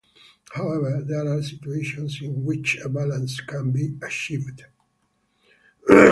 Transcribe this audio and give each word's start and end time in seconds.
However, 0.55 1.03
there 1.07 1.27
are 1.31 1.43
situations 1.43 2.21
in 2.23 2.43
which 2.43 2.75
a 2.83 2.89
balance 2.89 3.39
can 3.39 3.69
be 3.71 3.99
achieved. 4.01 4.65